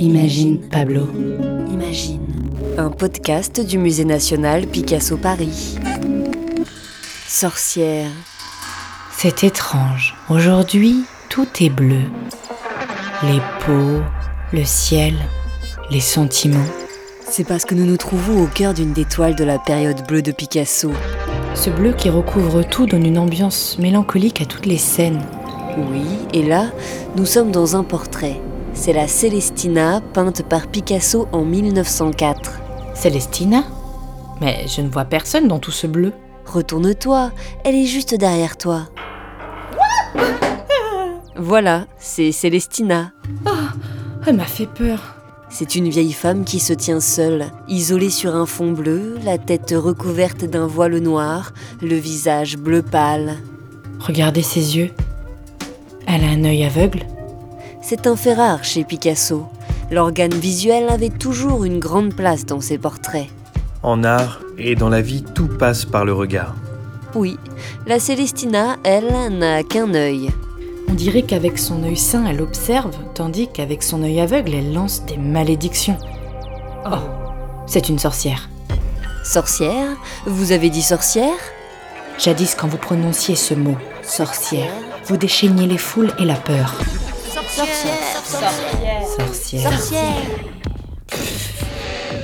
Imagine 0.00 0.60
Pablo. 0.70 1.08
Imagine. 1.70 2.20
Un 2.78 2.88
podcast 2.88 3.60
du 3.60 3.76
Musée 3.76 4.06
national 4.06 4.66
Picasso 4.66 5.18
Paris. 5.18 5.76
Sorcière. 7.28 8.08
C'est 9.14 9.44
étrange. 9.44 10.16
Aujourd'hui, 10.30 11.04
tout 11.28 11.46
est 11.60 11.68
bleu. 11.68 12.00
Les 13.24 13.42
peaux, 13.66 14.00
le 14.54 14.64
ciel, 14.64 15.16
les 15.90 16.00
sentiments. 16.00 16.58
C'est 17.28 17.44
parce 17.44 17.66
que 17.66 17.74
nous 17.74 17.84
nous 17.84 17.98
trouvons 17.98 18.42
au 18.42 18.46
cœur 18.46 18.72
d'une 18.72 18.94
des 18.94 19.04
toiles 19.04 19.36
de 19.36 19.44
la 19.44 19.58
période 19.58 20.06
bleue 20.08 20.22
de 20.22 20.32
Picasso. 20.32 20.92
Ce 21.54 21.68
bleu 21.68 21.92
qui 21.92 22.08
recouvre 22.08 22.62
tout 22.62 22.86
donne 22.86 23.04
une 23.04 23.18
ambiance 23.18 23.78
mélancolique 23.78 24.40
à 24.40 24.46
toutes 24.46 24.64
les 24.64 24.78
scènes. 24.78 25.20
Oui, 25.76 26.06
et 26.32 26.42
là, 26.42 26.70
nous 27.16 27.26
sommes 27.26 27.50
dans 27.50 27.76
un 27.76 27.84
portrait. 27.84 28.40
C'est 28.72 28.92
la 28.92 29.08
Célestina 29.08 30.00
peinte 30.12 30.42
par 30.42 30.66
Picasso 30.68 31.28
en 31.32 31.44
1904. 31.44 32.60
Célestina 32.94 33.64
Mais 34.40 34.66
je 34.66 34.80
ne 34.80 34.88
vois 34.88 35.04
personne 35.04 35.48
dans 35.48 35.58
tout 35.58 35.70
ce 35.70 35.86
bleu. 35.86 36.12
Retourne-toi, 36.46 37.32
elle 37.64 37.74
est 37.74 37.86
juste 37.86 38.14
derrière 38.14 38.56
toi. 38.56 38.88
Voilà, 41.36 41.86
c'est 41.98 42.32
Célestina. 42.32 43.12
Elle 44.26 44.36
m'a 44.36 44.44
fait 44.44 44.66
peur. 44.66 45.16
C'est 45.48 45.74
une 45.74 45.88
vieille 45.88 46.12
femme 46.12 46.44
qui 46.44 46.60
se 46.60 46.72
tient 46.72 47.00
seule, 47.00 47.46
isolée 47.66 48.10
sur 48.10 48.36
un 48.36 48.46
fond 48.46 48.70
bleu, 48.70 49.18
la 49.24 49.36
tête 49.36 49.74
recouverte 49.76 50.44
d'un 50.44 50.66
voile 50.66 50.98
noir, 50.98 51.52
le 51.82 51.96
visage 51.96 52.56
bleu 52.56 52.82
pâle. 52.82 53.36
Regardez 53.98 54.42
ses 54.42 54.76
yeux. 54.76 54.90
Elle 56.06 56.24
a 56.24 56.28
un 56.28 56.44
œil 56.44 56.64
aveugle. 56.64 57.04
C'est 57.82 58.06
un 58.06 58.16
fait 58.16 58.34
rare 58.34 58.62
chez 58.62 58.84
Picasso. 58.84 59.46
L'organe 59.90 60.34
visuel 60.34 60.88
avait 60.88 61.08
toujours 61.08 61.64
une 61.64 61.80
grande 61.80 62.14
place 62.14 62.46
dans 62.46 62.60
ses 62.60 62.78
portraits. 62.78 63.28
En 63.82 64.04
art 64.04 64.40
et 64.58 64.74
dans 64.74 64.90
la 64.90 65.00
vie, 65.00 65.24
tout 65.34 65.48
passe 65.48 65.84
par 65.84 66.04
le 66.04 66.12
regard. 66.12 66.54
Oui, 67.14 67.38
la 67.86 67.98
Célestina, 67.98 68.76
elle, 68.84 69.36
n'a 69.36 69.62
qu'un 69.64 69.94
œil. 69.94 70.30
On 70.88 70.94
dirait 70.94 71.22
qu'avec 71.22 71.58
son 71.58 71.82
œil 71.82 71.96
sain, 71.96 72.26
elle 72.26 72.42
observe, 72.42 72.94
tandis 73.14 73.48
qu'avec 73.48 73.82
son 73.82 74.02
œil 74.02 74.20
aveugle, 74.20 74.54
elle 74.54 74.72
lance 74.72 75.04
des 75.06 75.16
malédictions. 75.16 75.98
Oh, 76.86 76.98
c'est 77.66 77.88
une 77.88 77.98
sorcière. 77.98 78.48
Sorcière? 79.24 79.96
Vous 80.26 80.52
avez 80.52 80.70
dit 80.70 80.82
sorcière? 80.82 81.38
Jadis, 82.18 82.54
quand 82.54 82.68
vous 82.68 82.76
prononciez 82.76 83.34
ce 83.34 83.54
mot, 83.54 83.76
sorcière, 84.02 84.72
vous 85.06 85.16
déchaîniez 85.16 85.66
les 85.66 85.78
foules 85.78 86.12
et 86.18 86.24
la 86.24 86.34
peur. 86.34 86.74
Sorcière. 89.16 89.72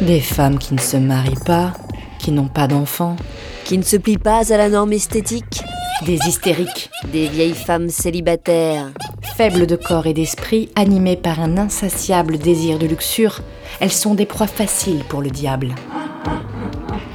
Des 0.00 0.20
femmes 0.20 0.58
qui 0.58 0.74
ne 0.74 0.80
se 0.80 0.96
marient 0.96 1.44
pas, 1.46 1.72
qui 2.18 2.30
n'ont 2.30 2.48
pas 2.48 2.66
d'enfants, 2.66 3.16
Qui 3.64 3.78
ne 3.78 3.82
se 3.82 3.96
plie 3.96 4.18
pas 4.18 4.52
à 4.52 4.56
la 4.56 4.68
norme 4.68 4.92
esthétique 4.92 5.62
des 6.04 6.18
hystériques, 6.26 6.90
Des 7.12 7.28
vieilles 7.28 7.54
femmes 7.54 7.88
célibataires 7.88 8.90
faibles 9.36 9.66
de 9.66 9.74
corps 9.74 10.06
et 10.06 10.12
d'esprit, 10.12 10.70
animées 10.76 11.16
par 11.16 11.40
un 11.40 11.58
insatiable 11.58 12.38
désir 12.38 12.78
de 12.78 12.86
luxure, 12.86 13.40
elles 13.80 13.90
sont 13.90 14.14
des 14.14 14.26
proies 14.26 14.46
faciles 14.46 15.02
pour 15.08 15.22
le 15.22 15.30
diable. 15.30 15.74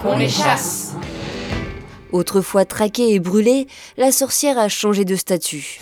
Qu'on 0.01 0.17
les 0.17 0.27
chasse. 0.27 0.88
Autrefois 2.11 2.65
traquée 2.65 3.13
et 3.13 3.19
brûlée, 3.19 3.67
la 3.97 4.11
sorcière 4.11 4.57
a 4.57 4.67
changé 4.67 5.05
de 5.05 5.15
statut. 5.15 5.79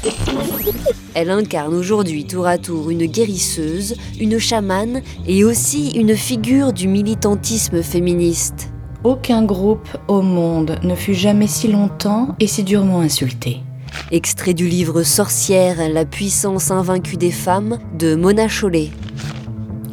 Elle 1.14 1.30
incarne 1.30 1.74
aujourd'hui 1.74 2.26
tour 2.26 2.46
à 2.46 2.58
tour 2.58 2.90
une 2.90 3.06
guérisseuse, 3.06 3.96
une 4.20 4.38
chamane 4.38 5.02
et 5.26 5.44
aussi 5.46 5.92
une 5.92 6.16
figure 6.16 6.74
du 6.74 6.88
militantisme 6.88 7.82
féministe. 7.82 8.70
Aucun 9.04 9.44
groupe 9.44 9.88
au 10.10 10.22
monde 10.22 10.80
ne 10.84 10.96
fut 10.96 11.14
jamais 11.14 11.48
si 11.48 11.70
longtemps 11.70 12.36
et 12.40 12.48
si 12.48 12.64
durement 12.64 13.00
insulté. 13.00 13.62
Extrait 14.12 14.54
du 14.54 14.68
livre 14.68 15.04
Sorcière, 15.04 15.78
la 15.90 16.06
puissance 16.06 16.72
invaincue 16.72 17.18
des 17.18 17.32
femmes 17.32 17.80
de 17.98 18.16
Mona 18.16 18.48
Chollet. 18.50 18.90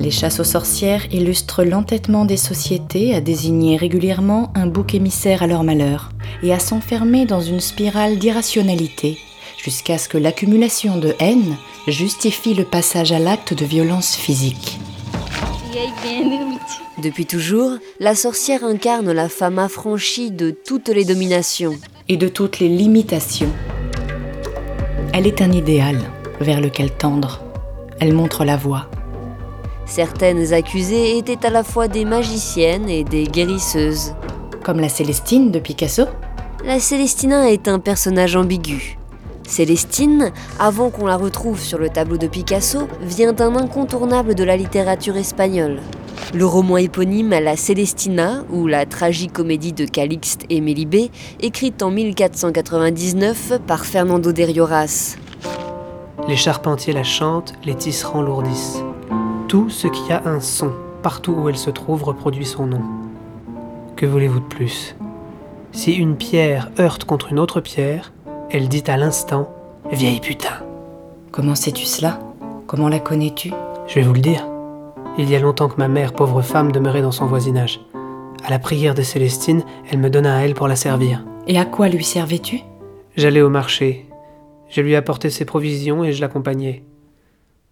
Les 0.00 0.10
chasses 0.10 0.40
aux 0.40 0.44
sorcières 0.44 1.06
illustrent 1.12 1.64
l'entêtement 1.64 2.24
des 2.24 2.36
sociétés 2.36 3.14
à 3.14 3.20
désigner 3.20 3.76
régulièrement 3.76 4.52
un 4.54 4.66
bouc 4.66 4.94
émissaire 4.94 5.42
à 5.42 5.46
leur 5.46 5.62
malheur 5.62 6.10
et 6.42 6.52
à 6.52 6.58
s'enfermer 6.58 7.26
dans 7.26 7.40
une 7.40 7.60
spirale 7.60 8.18
d'irrationalité 8.18 9.18
jusqu'à 9.62 9.98
ce 9.98 10.08
que 10.08 10.18
l'accumulation 10.18 10.98
de 10.98 11.14
haine 11.20 11.56
justifie 11.88 12.54
le 12.54 12.64
passage 12.64 13.12
à 13.12 13.18
l'acte 13.18 13.54
de 13.54 13.64
violence 13.64 14.14
physique. 14.14 14.78
Depuis 17.02 17.26
toujours, 17.26 17.72
la 17.98 18.14
sorcière 18.14 18.64
incarne 18.64 19.10
la 19.10 19.28
femme 19.28 19.58
affranchie 19.58 20.30
de 20.30 20.50
toutes 20.50 20.88
les 20.88 21.04
dominations. 21.04 21.76
et 22.08 22.16
de 22.16 22.28
toutes 22.28 22.58
les 22.58 22.68
limitations. 22.68 23.52
Elle 25.14 25.26
est 25.26 25.40
un 25.40 25.52
idéal 25.52 25.98
vers 26.40 26.60
lequel 26.60 26.90
tendre. 26.90 27.40
Elle 27.98 28.12
montre 28.12 28.44
la 28.44 28.56
voie. 28.56 28.90
Certaines 29.86 30.52
accusées 30.52 31.16
étaient 31.16 31.46
à 31.46 31.50
la 31.50 31.64
fois 31.64 31.88
des 31.88 32.04
magiciennes 32.04 32.88
et 32.88 33.04
des 33.04 33.24
guérisseuses. 33.24 34.14
Comme 34.64 34.80
la 34.80 34.88
Célestine 34.88 35.50
de 35.50 35.58
Picasso, 35.58 36.04
La 36.64 36.80
Célestina 36.80 37.50
est 37.50 37.68
un 37.68 37.78
personnage 37.78 38.34
ambigu. 38.34 38.96
Célestine, 39.46 40.32
avant 40.58 40.88
qu'on 40.88 41.04
la 41.04 41.18
retrouve 41.18 41.60
sur 41.60 41.76
le 41.76 41.90
tableau 41.90 42.16
de 42.16 42.26
Picasso, 42.26 42.88
vient 43.02 43.34
d'un 43.34 43.56
incontournable 43.56 44.34
de 44.34 44.42
la 44.42 44.56
littérature 44.56 45.18
espagnole. 45.18 45.80
Le 46.32 46.46
roman 46.46 46.78
éponyme 46.78 47.28
La 47.28 47.58
Célestina, 47.58 48.42
ou 48.48 48.66
la 48.66 48.86
tragicomédie 48.86 49.74
de 49.74 49.84
Calixte 49.84 50.46
et 50.48 50.62
Mélibée, 50.62 51.10
écrite 51.40 51.82
en 51.82 51.90
1499 51.90 53.60
par 53.66 53.84
Fernando 53.84 54.32
de 54.32 54.44
Rioras. 54.44 55.16
Les 56.26 56.36
charpentiers 56.36 56.94
la 56.94 57.04
chantent, 57.04 57.52
les 57.66 57.74
tisserands 57.74 58.22
lourdissent. 58.22 58.82
Tout 59.46 59.68
ce 59.68 59.88
qui 59.88 60.10
a 60.10 60.22
un 60.24 60.40
son, 60.40 60.72
partout 61.02 61.32
où 61.32 61.50
elle 61.50 61.58
se 61.58 61.68
trouve, 61.68 62.02
reproduit 62.02 62.46
son 62.46 62.64
nom. 62.66 63.03
Que 63.96 64.06
voulez-vous 64.06 64.40
de 64.40 64.44
plus? 64.44 64.96
Si 65.72 65.92
une 65.92 66.16
pierre 66.16 66.70
heurte 66.78 67.04
contre 67.04 67.32
une 67.32 67.38
autre 67.38 67.60
pierre, 67.60 68.12
elle 68.50 68.68
dit 68.68 68.84
à 68.86 68.96
l'instant 68.96 69.52
Vieille 69.90 70.20
putain 70.20 70.64
comment 71.34 71.56
sais-tu 71.56 71.84
cela? 71.84 72.20
Comment 72.68 72.88
la 72.88 73.00
connais-tu? 73.00 73.50
Je 73.88 73.96
vais 73.96 74.02
vous 74.02 74.12
le 74.12 74.20
dire. 74.20 74.46
Il 75.18 75.28
y 75.28 75.34
a 75.34 75.40
longtemps 75.40 75.68
que 75.68 75.78
ma 75.78 75.88
mère, 75.88 76.12
pauvre 76.12 76.42
femme, 76.42 76.70
demeurait 76.70 77.02
dans 77.02 77.10
son 77.10 77.26
voisinage. 77.26 77.80
À 78.44 78.50
la 78.50 78.60
prière 78.60 78.94
de 78.94 79.02
Célestine, 79.02 79.64
elle 79.90 79.98
me 79.98 80.10
donna 80.10 80.36
à 80.36 80.42
elle 80.42 80.54
pour 80.54 80.68
la 80.68 80.76
servir. 80.76 81.24
Et 81.48 81.58
à 81.58 81.64
quoi 81.64 81.88
lui 81.88 82.04
servais-tu? 82.04 82.60
J'allais 83.16 83.42
au 83.42 83.48
marché. 83.48 84.06
Je 84.68 84.80
lui 84.80 84.94
apportais 84.94 85.28
ses 85.28 85.44
provisions 85.44 86.04
et 86.04 86.12
je 86.12 86.20
l'accompagnais. 86.20 86.84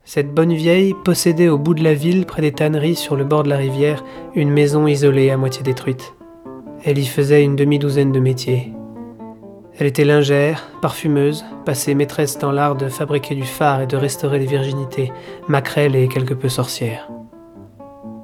Cette 0.05 0.35
bonne 0.35 0.53
vieille 0.53 0.95
possédait 1.05 1.49
au 1.49 1.59
bout 1.59 1.75
de 1.75 1.85
la 1.85 1.95
ville, 1.95 2.27
près 2.27 2.43
des 2.43 2.51
tanneries 2.51 2.97
sur 2.97 3.15
le 3.15 3.25
bord 3.25 3.45
de 3.45 3.49
la 3.49 3.57
rivière, 3.57 4.05
une 4.35 4.51
maison 4.51 4.89
isolée 4.89 5.31
à 5.31 5.37
moitié 5.37 5.63
détruite. 5.63 6.15
Elle 6.85 6.99
y 6.99 7.07
faisait 7.07 7.45
une 7.45 7.55
demi-douzaine 7.55 8.11
de 8.11 8.19
métiers. 8.19 8.73
Elle 9.79 9.87
était 9.87 10.05
lingère, 10.05 10.71
parfumeuse, 10.83 11.45
passée 11.65 11.95
maîtresse 11.95 12.37
dans 12.37 12.51
l'art 12.51 12.75
de 12.75 12.89
fabriquer 12.89 13.37
du 13.37 13.45
fard 13.45 13.83
et 13.83 13.87
de 13.87 13.97
restaurer 13.97 14.41
les 14.41 14.47
virginités, 14.47 15.13
maquerelle 15.47 15.95
et 15.95 16.09
quelque 16.09 16.35
peu 16.35 16.49
sorcière. 16.49 17.09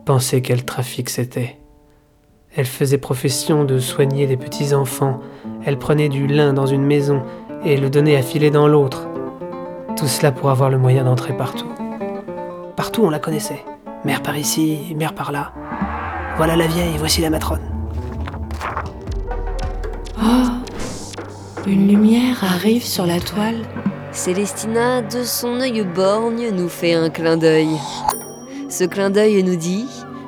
Pensez 0.04 0.42
quel 0.42 0.64
trafic 0.64 1.08
c'était. 1.08 1.58
Elle 2.56 2.66
faisait 2.66 2.98
profession 2.98 3.64
de 3.64 3.78
soigner 3.78 4.26
des 4.26 4.36
petits 4.36 4.74
enfants. 4.74 5.20
Elle 5.64 5.78
prenait 5.78 6.08
du 6.08 6.26
lin 6.26 6.52
dans 6.52 6.66
une 6.66 6.84
maison 6.84 7.22
et 7.64 7.76
le 7.76 7.88
donnait 7.88 8.16
à 8.16 8.22
filer 8.22 8.50
dans 8.50 8.66
l'autre. 8.66 9.07
Tout 9.98 10.06
cela 10.06 10.30
pour 10.30 10.48
avoir 10.50 10.70
le 10.70 10.78
moyen 10.78 11.02
d'entrer 11.02 11.36
partout. 11.36 11.66
Partout 12.76 13.02
on 13.02 13.10
la 13.10 13.18
connaissait. 13.18 13.64
Mère 14.04 14.22
par 14.22 14.36
ici, 14.36 14.94
mère 14.96 15.12
par 15.12 15.32
là. 15.32 15.52
Voilà 16.36 16.54
la 16.54 16.68
vieille, 16.68 16.94
voici 16.98 17.20
la 17.20 17.30
matrone. 17.30 17.60
Une 21.66 21.88
lumière 21.88 22.44
arrive 22.44 22.84
sur 22.84 23.06
la 23.06 23.18
toile. 23.18 23.62
Célestina, 24.12 25.02
de 25.02 25.24
son 25.24 25.60
œil 25.60 25.84
borgne, 25.84 26.50
nous 26.52 26.68
fait 26.68 26.94
un 26.94 27.10
clin 27.10 27.36
d'œil. 27.36 27.76
Ce 28.70 28.84
clin 28.84 29.10
d'œil 29.10 29.42
nous 29.42 29.56
dit 29.56 29.86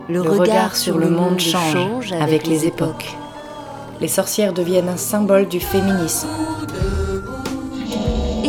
Le, 0.09 0.15
Le 0.15 0.21
regard 0.23 0.77
sur 0.77 0.99
le 0.99 1.09
monde 1.09 1.39
change 1.39 2.13
avec 2.13 2.47
les 2.49 2.67
époques. 2.67 3.17
Les 4.01 4.09
sorcières 4.09 4.53
deviennent 4.53 4.89
un 4.89 4.97
symbole 4.97 5.47
du 5.47 5.61
féminisme. 5.61 6.29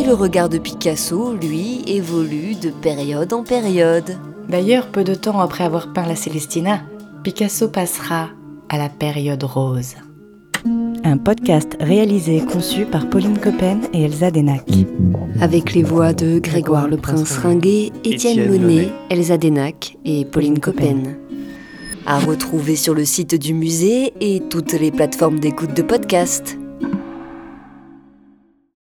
Et 0.02 0.04
le 0.04 0.16
regard 0.16 0.50
de 0.50 0.58
Picasso, 0.58 1.36
lui, 1.36 1.84
évolue 1.86 2.56
de 2.56 2.72
période 2.72 3.34
en 3.34 3.44
période. 3.44 4.18
D'ailleurs, 4.50 4.88
peu 4.88 5.04
de 5.04 5.14
temps 5.14 5.40
après 5.40 5.64
avoir 5.64 5.94
peint 5.94 6.08
la 6.08 6.16
Célestina, 6.16 6.82
Picasso 7.24 7.68
passera 7.68 8.30
à 8.70 8.80
la 8.80 8.90
période 8.90 9.44
rose. 9.44 9.94
un 11.04 11.18
podcast 11.18 11.78
réalisé 11.80 12.38
et 12.38 12.46
conçu 12.46 12.86
par 12.86 13.12
Pauline 13.12 13.38
Coppen 13.38 13.82
et 13.94 14.02
Elsa 14.02 14.32
Denac. 14.32 14.68
Avec 15.40 15.74
les 15.74 15.84
voix 15.84 16.14
de 16.14 16.40
Grégoire 16.40 16.88
le 16.88 16.98
Prince 16.98 17.38
Ringuet, 17.38 17.92
Étienne 18.04 18.50
Monet. 18.50 18.90
Elsa 19.12 19.38
Denac 19.38 19.98
et 20.04 20.26
Pauline 20.26 20.60
Coppen. 20.60 21.16
À 22.08 22.18
retrouver 22.18 22.76
sur 22.76 22.96
le 22.96 23.06
site 23.06 23.36
du 23.36 23.54
musée 23.54 24.14
et 24.20 24.42
toutes 24.50 24.74
les 24.74 24.90
plateformes 24.90 25.40
d'écoute 25.40 25.76
de 25.76 25.84
podcast. 25.84 26.58